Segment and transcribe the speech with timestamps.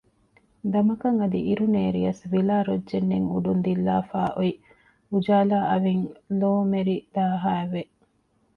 [0.73, 4.59] ދަމަކަށް އަދި އިރުނޭރިޔަސް ވިލާ ރޮއްޖެއް ނެތް އުޑުން ދިއްލާފައި އޮތް
[5.11, 6.05] އުޖާލާ އަވިން
[6.39, 7.83] ލޯމެރިދާހައި ވެ